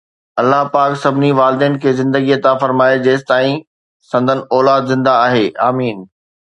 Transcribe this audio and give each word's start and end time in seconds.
الله 0.41 0.61
پاڪ 0.75 0.91
سڀني 1.01 1.29
والدين 1.39 1.75
کي 1.83 1.93
زندگي 1.99 2.33
عطا 2.39 2.53
فرمائي 2.63 2.97
جيستائين 3.07 3.61
سندن 4.11 4.45
اولاد 4.55 4.93
زندهه 4.95 5.19
آهي، 5.31 5.49
آمين 5.73 6.07